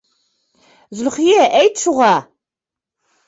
[1.01, 2.09] Зөлхиә, әйт шуға!